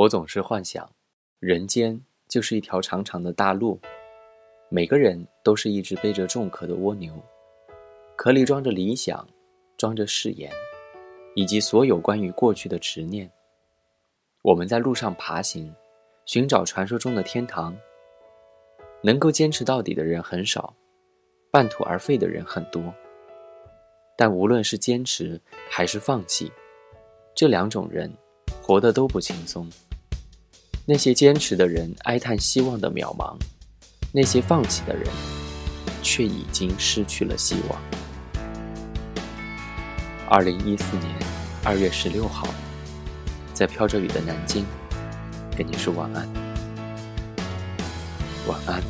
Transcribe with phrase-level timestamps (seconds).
[0.00, 0.90] 我总是幻想，
[1.40, 3.78] 人间就是一条长长的大路，
[4.70, 7.12] 每个人都是一只背着重壳的蜗牛，
[8.16, 9.28] 壳里装着理想，
[9.76, 10.50] 装着誓言，
[11.34, 13.30] 以及所有关于过去的执念。
[14.40, 15.70] 我们在路上爬行，
[16.24, 17.76] 寻找传说中的天堂。
[19.02, 20.74] 能够坚持到底的人很少，
[21.50, 22.82] 半途而废的人很多。
[24.16, 25.38] 但无论是坚持
[25.68, 26.50] 还是放弃，
[27.34, 28.10] 这两种人。
[28.62, 29.68] 活得都不轻松。
[30.92, 33.36] 那些坚持的人哀叹希望的渺茫，
[34.10, 35.06] 那些放弃的人
[36.02, 37.80] 却已经失去了希望。
[40.28, 41.08] 二零一四年
[41.62, 42.48] 二月十六号，
[43.54, 44.64] 在飘着雨的南京，
[45.56, 46.28] 跟你说晚安，
[48.48, 48.82] 晚安。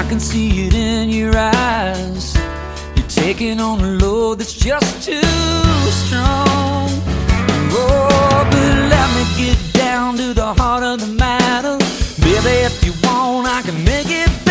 [0.00, 2.34] I can see it in your eyes.
[2.96, 5.20] You're taking on a load that's just too
[5.90, 6.88] strong.
[7.70, 11.76] Oh, but let me get down to the heart of the matter.
[12.18, 14.49] Baby, if you want, I can make it better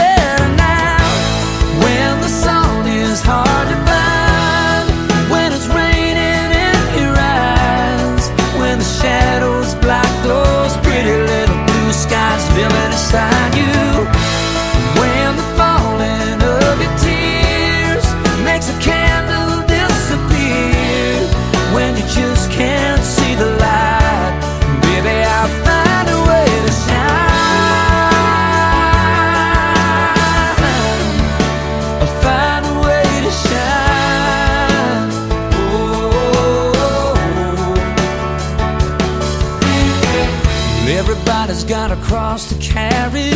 [40.89, 43.29] Everybody's got a cross to carry.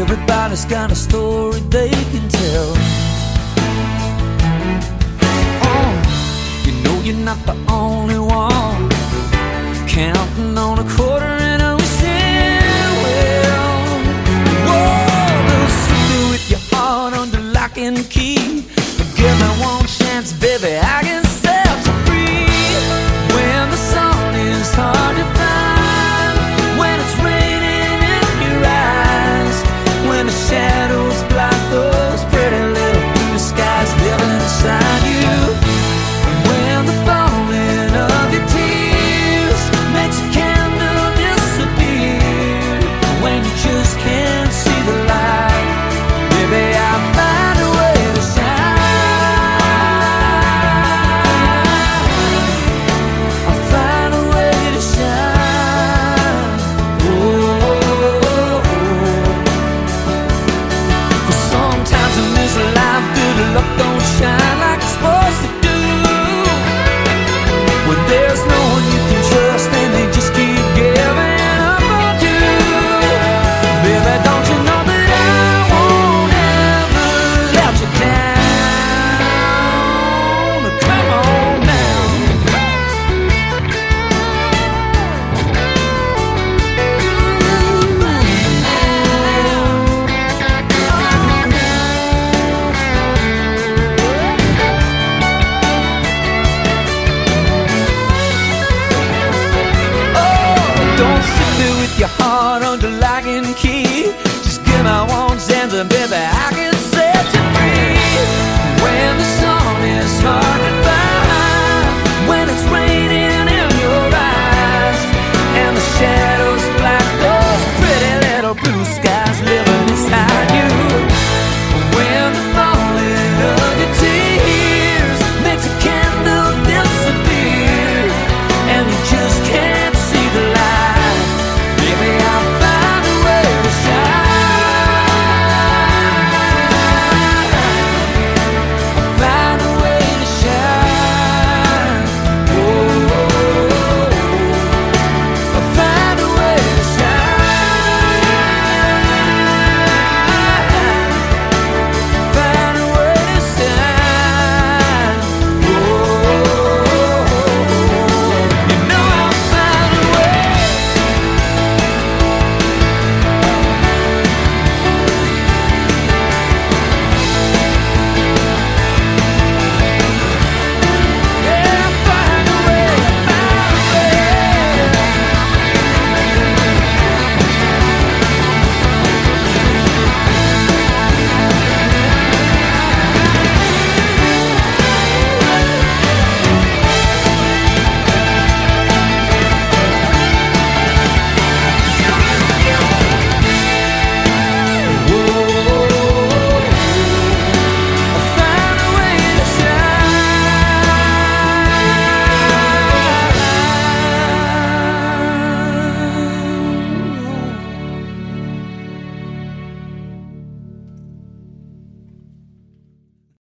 [0.00, 2.72] Everybody's got a story they can tell.
[5.70, 5.92] Oh,
[6.64, 8.88] you know you're not the only one
[9.88, 11.76] counting on a quarter in a
[13.02, 13.82] well.
[14.68, 18.62] Whoa, sit with your heart under lock and key.
[19.16, 20.76] Give me one chance, baby.
[20.76, 21.11] I